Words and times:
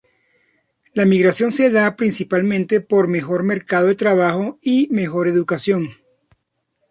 La 0.95 1.05
migración 1.05 1.53
se 1.53 1.69
da 1.69 1.95
principalmente 1.95 2.81
por 2.81 3.07
mejor 3.07 3.43
mercado 3.43 3.85
de 3.85 3.93
trabajo 3.93 4.57
y 4.59 4.87
mejor 4.89 5.27
educación. 5.27 5.89